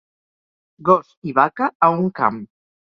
Gos 0.89 1.13
i 1.33 1.37
vaca 1.43 1.71
a 1.91 1.95
un 2.03 2.13
camp. 2.23 2.45